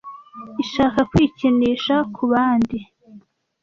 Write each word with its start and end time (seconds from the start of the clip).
ishaka 0.63 0.99
kwikinisha 1.09 1.95
kubandi: 2.15 2.77